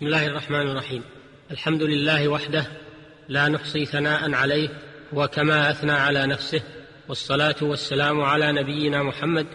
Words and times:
بسم 0.00 0.06
الله 0.06 0.26
الرحمن 0.26 0.70
الرحيم. 0.70 1.02
الحمد 1.50 1.82
لله 1.82 2.28
وحده 2.28 2.66
لا 3.28 3.48
نحصي 3.48 3.84
ثناء 3.84 4.34
عليه 4.34 4.68
وكما 5.12 5.70
أثنى 5.70 5.92
على 5.92 6.26
نفسه 6.26 6.62
والصلاة 7.08 7.56
والسلام 7.62 8.20
على 8.20 8.52
نبينا 8.52 9.02
محمد 9.02 9.46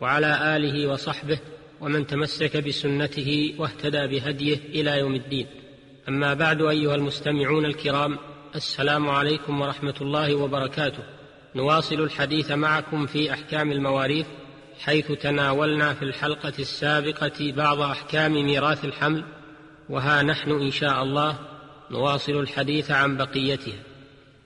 وعلى 0.00 0.56
آله 0.56 0.86
وصحبه 0.86 1.38
ومن 1.80 2.06
تمسك 2.06 2.56
بسنته 2.56 3.54
واهتدى 3.58 4.06
بهديه 4.06 4.56
إلى 4.56 4.98
يوم 4.98 5.14
الدين. 5.14 5.46
أما 6.08 6.34
بعد 6.34 6.62
أيها 6.62 6.94
المستمعون 6.94 7.64
الكرام 7.64 8.18
السلام 8.54 9.08
عليكم 9.08 9.60
ورحمة 9.60 9.96
الله 10.00 10.34
وبركاته. 10.34 11.02
نواصل 11.54 12.00
الحديث 12.00 12.50
معكم 12.50 13.06
في 13.06 13.32
أحكام 13.32 13.72
المواريث 13.72 14.26
حيث 14.80 15.12
تناولنا 15.12 15.94
في 15.94 16.02
الحلقة 16.02 16.54
السابقة 16.58 17.52
بعض 17.56 17.80
أحكام 17.80 18.32
ميراث 18.32 18.84
الحمل 18.84 19.24
وها 19.90 20.22
نحن 20.22 20.50
إن 20.50 20.70
شاء 20.70 21.02
الله 21.02 21.38
نواصل 21.90 22.32
الحديث 22.32 22.90
عن 22.90 23.16
بقيتها. 23.16 23.78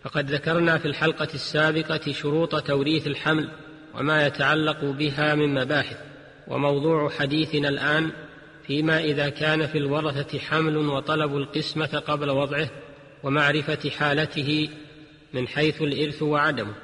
فقد 0.02 0.30
ذكرنا 0.30 0.78
في 0.78 0.88
الحلقة 0.88 1.28
السابقة 1.34 2.12
شروط 2.12 2.62
توريث 2.62 3.06
الحمل 3.06 3.48
وما 3.94 4.26
يتعلق 4.26 4.84
بها 4.84 5.34
من 5.34 5.54
مباحث 5.54 5.96
وموضوع 6.48 7.10
حديثنا 7.10 7.68
الآن 7.68 8.10
فيما 8.66 9.00
إذا 9.00 9.28
كان 9.28 9.66
في 9.66 9.78
الورثة 9.78 10.38
حمل 10.38 10.76
وطلبوا 10.76 11.38
القسمة 11.38 12.02
قبل 12.06 12.30
وضعه 12.30 12.70
ومعرفة 13.22 13.90
حالته 13.90 14.68
من 15.32 15.48
حيث 15.48 15.82
الإرث 15.82 16.22
وعدمه. 16.22 16.74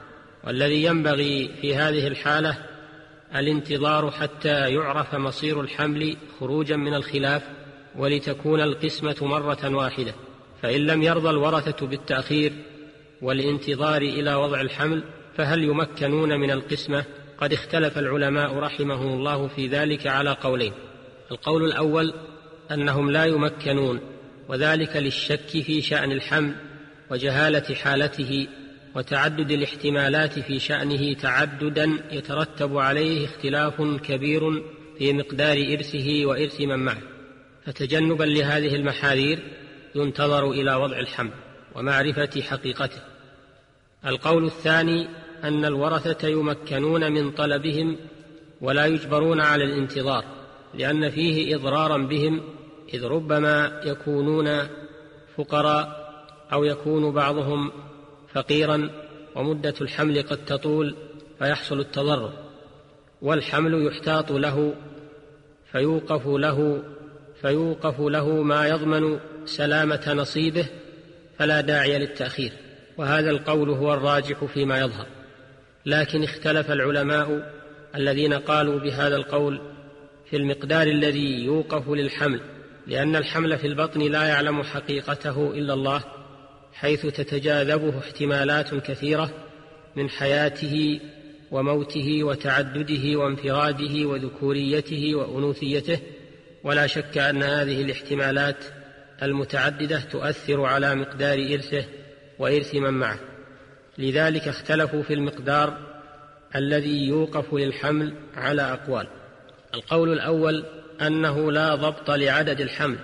والذي 0.45 0.85
ينبغي 0.85 1.51
في 1.61 1.77
هذه 1.77 2.07
الحالة 2.07 2.57
الانتظار 3.35 4.11
حتى 4.11 4.75
يعرف 4.75 5.15
مصير 5.15 5.61
الحمل 5.61 6.17
خروجا 6.41 6.77
من 6.77 6.95
الخلاف 6.95 7.43
ولتكون 7.99 8.61
القسمة 8.61 9.17
مرة 9.21 9.77
واحدة 9.77 10.15
فإن 10.63 10.81
لم 10.81 11.03
يرضى 11.03 11.31
الورثة 11.31 11.87
بالتأخير 11.87 12.53
والانتظار 13.23 14.03
إلى 14.03 14.35
وضع 14.35 14.61
الحمل 14.61 15.05
فهل 15.37 15.65
يمكنون 15.65 16.41
من 16.41 16.51
القسمة؟ 16.51 17.05
قد 17.39 17.53
اختلف 17.53 17.99
العلماء 17.99 18.57
رحمهم 18.57 19.13
الله 19.13 19.49
في 19.49 19.67
ذلك 19.67 20.07
على 20.07 20.31
قولين. 20.31 20.73
القول 21.31 21.65
الأول 21.65 22.15
أنهم 22.71 23.11
لا 23.11 23.25
يمكنون 23.25 24.01
وذلك 24.49 24.97
للشك 24.97 25.49
في 25.49 25.83
شأن 25.83 26.13
الحمل 26.13 26.55
وجهالة 27.11 27.75
حالته 27.75 28.47
وتعدد 28.95 29.51
الاحتمالات 29.51 30.39
في 30.39 30.59
شأنه 30.59 31.13
تعددا 31.15 31.99
يترتب 32.13 32.77
عليه 32.77 33.25
اختلاف 33.25 33.83
كبير 33.83 34.63
في 34.99 35.13
مقدار 35.13 35.57
إرثه 35.57 36.23
وإرث 36.25 36.61
من 36.61 36.79
معه. 36.79 37.20
فتجنبا 37.65 38.25
لهذه 38.25 38.75
المحاذير 38.75 39.39
ينتظر 39.95 40.51
إلى 40.51 40.75
وضع 40.75 40.99
الحمل 40.99 41.33
ومعرفة 41.75 42.43
حقيقته. 42.43 43.01
القول 44.07 44.45
الثاني 44.45 45.09
أن 45.45 45.65
الورثة 45.65 46.29
يمكنون 46.29 47.13
من 47.13 47.31
طلبهم 47.31 47.97
ولا 48.61 48.87
يجبرون 48.87 49.41
على 49.41 49.65
الانتظار 49.65 50.25
لأن 50.75 51.11
فيه 51.11 51.57
اضرارا 51.57 51.99
بهم 51.99 52.43
إذ 52.95 53.05
ربما 53.05 53.81
يكونون 53.85 54.69
فقراء 55.37 56.11
أو 56.53 56.65
يكون 56.65 57.13
بعضهم 57.13 57.73
فقيرا 58.33 58.91
ومدة 59.37 59.75
الحمل 59.81 60.23
قد 60.23 60.45
تطول 60.45 60.97
فيحصل 61.39 61.81
التضرر. 61.81 62.33
والحمل 63.23 63.87
يحتاط 63.87 64.33
له 64.33 64.75
فيوقف 65.73 66.27
له 66.27 66.83
فيوقف 67.43 68.01
له 68.01 68.43
ما 68.43 68.69
يضمن 68.69 69.19
سلامة 69.45 70.13
نصيبه 70.15 70.67
فلا 71.39 71.61
داعي 71.61 71.99
للتأخير. 71.99 72.53
وهذا 72.97 73.31
القول 73.31 73.71
هو 73.71 73.95
الراجح 73.95 74.45
فيما 74.45 74.79
يظهر. 74.79 75.07
لكن 75.87 76.23
اختلف 76.23 76.71
العلماء 76.71 77.53
الذين 77.95 78.35
قالوا 78.35 78.79
بهذا 78.79 79.17
القول 79.17 79.61
في 80.31 80.37
المقدار 80.37 80.87
الذي 80.87 81.45
يوقف 81.45 81.89
للحمل 81.89 82.41
لأن 82.87 83.17
الحمل 83.17 83.59
في 83.59 83.67
البطن 83.67 84.01
لا 84.01 84.25
يعلم 84.25 84.63
حقيقته 84.63 85.51
إلا 85.51 85.75
الله 85.75 86.05
حيث 86.73 87.07
تتجاذبه 87.07 87.99
احتمالات 87.99 88.75
كثيرة 88.75 89.31
من 89.97 90.09
حياته 90.09 91.01
وموته 91.51 92.25
وتعدده 92.25 93.19
وانفراده 93.19 94.07
وذكوريته 94.07 95.15
وأنوثيته 95.15 95.99
ولا 96.65 96.87
شك 96.87 97.19
أن 97.19 97.43
هذه 97.43 97.83
الاحتمالات 97.83 98.65
المتعددة 99.23 100.01
تؤثر 100.01 100.65
على 100.65 100.95
مقدار 100.95 101.39
إرثه 101.39 101.85
وإرث 102.39 102.75
من 102.75 102.91
معه. 102.91 103.19
لذلك 103.99 104.49
اختلفوا 104.49 105.03
في 105.03 105.15
المقدار 105.15 105.79
الذي 106.57 107.09
يوقف 107.09 107.55
للحمل 107.55 108.15
على 108.35 108.63
أقوال. 108.63 109.07
القول 109.75 110.13
الأول 110.13 110.65
أنه 111.01 111.53
لا 111.53 111.75
ضبط 111.75 112.11
لعدد 112.11 112.61
الحمل 112.61 112.99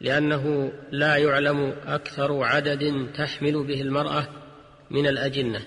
لأنه 0.00 0.72
لا 0.92 1.16
يعلم 1.16 1.74
أكثر 1.86 2.42
عدد 2.42 3.06
تحمل 3.16 3.66
به 3.66 3.80
المرأة 3.80 4.28
من 4.90 5.06
الأجنة 5.06 5.60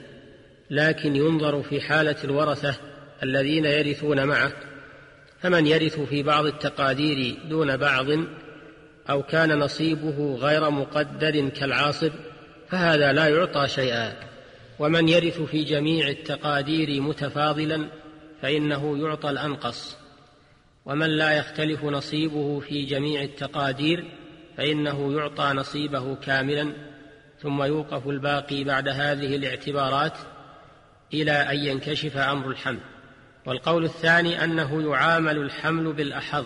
لكن 0.70 1.16
ينظر 1.16 1.64
في 1.64 1.82
حالة 1.82 2.16
الورثة 2.24 2.76
الذين 3.24 3.66
يرثون 3.66 4.24
معه 4.24 4.52
فمن 5.42 5.68
يرث 5.68 6.00
في 6.00 6.24
بعض 6.24 6.46
التقادير 6.46 7.38
دون 7.50 7.78
بعض 7.78 8.08
أو 9.09 9.24
كان 9.24 9.59
نصيبه 9.59 10.36
غير 10.36 10.70
مقدر 10.70 11.50
كالعاصب 11.50 12.12
فهذا 12.70 13.14
لا 13.14 13.28
يعطى 13.28 13.68
شيئا. 13.68 14.14
ومن 14.80 15.09
يرث 15.09 15.42
في 15.42 15.64
جميع 15.64 16.08
التقادير 16.08 17.02
متفاضلا 17.02 17.88
فإنه 18.42 18.98
يعطى 18.98 19.30
الأنقص. 19.30 19.98
ومن 20.86 21.08
لا 21.08 21.31
يختلف 21.31 21.84
نصيبه 21.84 22.59
في 22.59 22.86
جميع 22.86 23.22
التقادير 23.22 24.06
فإنه 24.58 25.14
يعطى 25.14 25.52
نصيبه 25.56 26.16
كاملا. 26.16 26.74
ثم 27.42 27.64
يوقف 27.64 28.08
الباقي 28.08 28.64
بعد 28.64 28.88
هذه 28.88 29.36
الاعتبارات 29.36 30.18
إلى 31.14 31.31
أن 31.31 31.58
ينكشف 31.58 32.18
أمر 32.18 32.50
الحمل. 32.50 32.80
والقول 33.47 33.84
الثاني 33.84 34.44
أنه 34.44 34.91
يعامل 34.91 35.38
الحمل 35.38 35.94
بالاحظ 35.94 36.46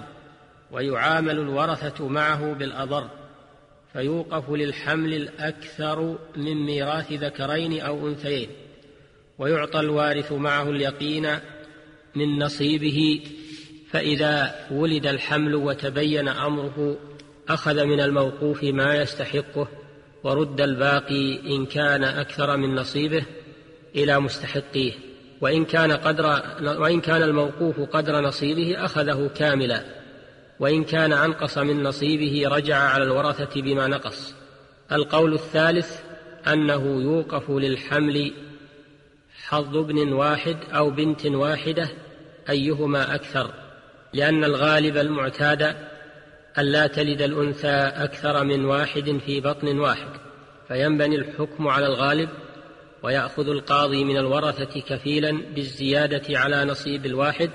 ويعامل 0.72 1.39
الورثة 1.39 2.07
معه 2.07 2.53
بالأضر 2.53 3.07
فيوقف 3.94 4.50
للحمل 4.50 5.13
الأكثر 5.13 6.17
من 6.35 6.66
ميراث 6.66 7.11
ذكرين 7.11 7.81
أو 7.81 8.07
أنثيين 8.07 8.50
ويعطى 9.40 9.79
الوارث 9.79 10.31
معه 10.31 10.69
اليقين 10.69 11.28
من 12.16 12.40
نصيبه 12.40 13.22
فإذا 13.90 14.56
ولد 14.72 15.07
الحمل 15.07 15.56
وتبين 15.56 16.28
أمره 16.28 16.97
أخذ 17.50 17.85
من 17.85 18.00
الموقوف 18.00 18.63
ما 18.63 18.95
يستحقه 18.95 19.67
ورد 20.23 20.61
الباقي 20.61 21.56
إن 21.56 21.66
كان 21.66 22.03
أكثر 22.03 22.57
من 22.57 22.75
نصيبه 22.75 23.23
إلى 23.95 24.19
مستحقيه. 24.19 25.10
وإن 25.41 25.66
كان 25.66 25.91
قدر 25.91 26.41
وإن 26.62 27.02
كان 27.02 27.24
الموقوف 27.24 27.79
قدر 27.79 28.22
نصيبه 28.22 28.85
أخذه 28.85 29.29
كاملا 29.35 29.84
وإن 30.59 30.84
كان 30.84 31.13
أنقص 31.13 31.57
من 31.57 31.84
نصيبه 31.84 32.56
رجع 32.56 32.78
على 32.78 33.03
الورثة 33.03 33.62
بما 33.62 33.88
نقص. 33.88 34.35
القول 34.91 35.34
الثالث 35.34 36.00
أنه 36.47 37.02
يوقف 37.02 37.50
للحمل 37.50 38.34
حظ 39.44 39.78
ابن 39.78 40.13
واحد 40.13 40.57
أو 40.74 40.90
بنت 40.90 41.25
واحدة 41.25 41.90
أيهما 42.50 43.16
أكثر 43.16 43.53
لأن 44.13 44.44
الغالب 44.44 44.97
المعتاد 44.97 45.75
ألا 46.59 46.88
تلد 46.88 47.22
الأنثى 47.22 47.91
أكثر 47.96 48.43
من 48.43 48.66
واحد 48.66 49.20
في 49.26 49.41
بطن 49.41 49.79
واحد 49.79 50.09
فينبني 50.67 51.16
الحكم 51.16 51.67
على 51.67 51.85
الغالب 51.85 52.29
ويأخذ 53.03 53.50
القاضي 53.50 54.03
من 54.03 54.18
الورثة 54.18 54.82
كفيلا 54.82 55.32
بالزيادة 55.56 56.40
على 56.40 56.66
نصيب 56.66 57.06
الواحد 57.06 57.50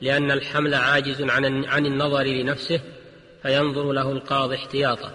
لأن 0.00 0.30
الحمل 0.30 0.74
عاجز 0.74 1.22
عن 1.66 1.86
النظر 1.86 2.22
لنفسه 2.22 2.80
فينظر 3.42 3.92
له 3.92 4.12
القاضي 4.12 4.54
احتياطا. 4.54 5.12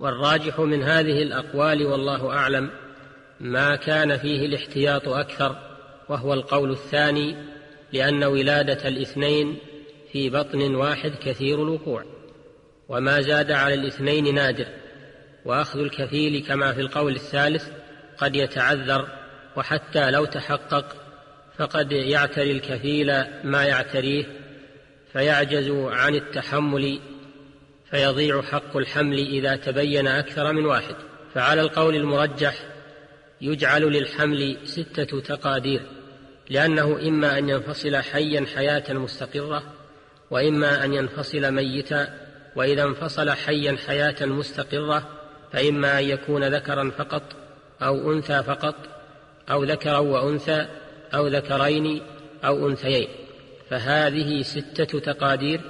والراجح 0.00 0.60
من 0.60 0.82
هذه 0.82 1.22
الأقوال 1.22 1.86
والله 1.86 2.30
أعلم 2.30 2.70
ما 3.40 3.76
كان 3.76 4.16
فيه 4.16 4.46
الاحتياط 4.46 5.08
أكثر 5.08 5.56
وهو 6.08 6.34
القول 6.34 6.70
الثاني 6.70 7.36
لأن 7.92 8.24
ولادة 8.24 8.88
الاثنين 8.88 9.58
في 10.12 10.30
بطن 10.30 10.74
واحد 10.74 11.12
كثير 11.22 11.62
الوقوع. 11.62 12.04
وما 12.88 13.20
زاد 13.20 13.50
على 13.50 13.74
الاثنين 13.74 14.34
نادر 14.34 14.66
وأخذ 15.44 15.78
الكفيل 15.78 16.46
كما 16.46 16.72
في 16.72 16.80
القول 16.80 17.14
الثالث 17.14 17.68
قد 18.18 18.36
يتعذر 18.36 19.08
وحتى 19.56 20.10
لو 20.10 20.24
تحقق 20.24 20.96
فقد 21.58 21.92
يعتري 21.92 22.52
الكفيل 22.52 23.24
ما 23.44 23.64
يعتريه 23.64 24.24
فيعجز 25.12 25.70
عن 25.70 26.14
التحمل 26.14 27.00
فيضيع 27.90 28.42
حق 28.42 28.76
الحمل 28.76 29.18
إذا 29.18 29.56
تبين 29.56 30.06
أكثر 30.08 30.52
من 30.52 30.66
واحد. 30.66 30.94
فعلى 31.34 31.60
القول 31.60 31.96
المرجح 31.96 32.54
يجعل 33.40 33.82
للحمل 33.82 34.56
ستة 34.64 35.20
تقادير 35.20 35.82
لأنه 36.50 37.08
إما 37.08 37.38
أن 37.38 37.48
ينفصل 37.48 37.96
حيا 37.96 38.46
حياة 38.54 38.92
مستقرة 38.92 39.62
وإما 40.30 40.84
أن 40.84 40.94
ينفصل 40.94 41.50
ميتا 41.50 42.18
وإذا 42.56 42.82
انفصل 42.82 43.30
حيا 43.30 43.76
حياة 43.86 44.26
مستقرة 44.26 45.08
فإما 45.52 45.98
أن 45.98 46.04
يكون 46.04 46.44
ذكرا 46.44 46.90
فقط. 46.98 47.22
أو 47.82 48.12
أنثى 48.12 48.42
فقط 48.42 48.74
أو 49.50 49.64
ذكرا 49.64 49.98
وأنثى 49.98 50.66
أو 51.14 51.26
ذكرين 51.26 52.02
أو 52.44 52.68
أنثيين. 52.68 53.08
فهذه 53.70 54.42
ستة 54.42 54.98
تقادير 55.00 55.60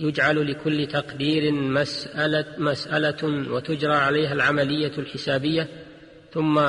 يجعل 0.00 0.50
لكل 0.50 0.86
تقدير 0.86 1.52
مسألة 1.52 2.44
مسألة 2.58 3.50
وتجرى 3.52 3.94
عليها 3.94 4.32
العملية 4.32 4.92
الحسابية. 4.98 5.68
ثم 6.32 6.60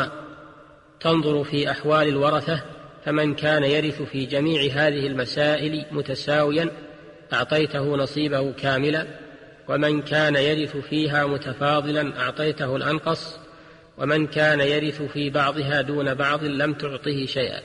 تنظر 0.99 1.43
في 1.43 1.71
أحوال 1.71 2.07
الورثة 2.07 2.61
فمن 3.05 3.35
كان 3.35 3.63
يرث 3.63 4.01
في 4.01 4.25
جميع 4.25 4.73
هذه 4.73 5.07
المسائل 5.07 5.85
متساويا 5.91 6.69
أعطيته 7.33 7.95
نصيبه 7.95 8.51
كاملا. 8.51 9.05
ومن 9.69 10.01
كان 10.01 10.35
يرث 10.35 10.77
فيها 10.77 11.25
متفاضلا 11.25 12.19
أعطيته 12.19 12.75
الأنقص. 12.75 13.44
ومن 13.97 14.27
كان 14.27 14.59
يرث 14.59 15.01
في 15.01 15.29
بعضها 15.29 15.81
دون 15.81 16.13
بعض 16.13 16.43
لم 16.43 16.73
تعطه 16.73 17.25
شيئا. 17.25 17.61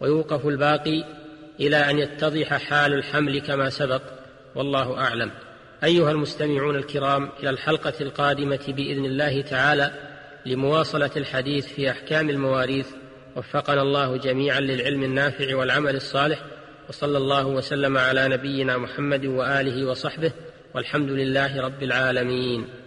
ويوقف 0.00 0.46
الباقي 0.46 1.04
إلى 1.60 1.76
أن 1.76 1.98
يتضح 1.98 2.54
حال 2.54 2.94
الحمل 2.94 3.40
كما 3.40 3.70
سبق 3.70 4.02
والله 4.54 4.98
أعلم. 4.98 5.30
أيها 5.84 6.10
المستمعون 6.10 6.76
الكرام 6.76 7.28
إلى 7.40 7.50
الحلقة 7.50 7.92
القادمة 8.00 8.60
بإذن 8.68 9.04
الله 9.04 9.40
تعالى 9.40 9.92
لمواصلة 10.46 11.10
الحديث 11.16 11.66
في 11.66 11.90
أحكام 11.90 12.30
المواريث. 12.30 12.86
وفقنا 13.36 13.82
الله 13.82 14.16
جميعا 14.16 14.60
للعلم 14.60 15.02
النافع 15.02 15.56
والعمل 15.56 15.96
الصالح. 15.96 16.38
وصلى 16.88 17.18
الله 17.18 17.46
وسلم 17.46 17.98
على 17.98 18.28
نبينا 18.28 18.78
محمد 18.78 19.26
وآله 19.26 19.86
وصحبه 19.86 20.32
والحمد 20.74 21.10
لله 21.10 21.60
رب 21.60 21.82
العالمين. 21.82 22.81